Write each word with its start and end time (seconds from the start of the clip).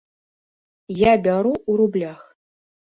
Я 1.01 1.13
бяру 1.29 1.53
ў 1.69 1.85
рублях. 1.85 2.21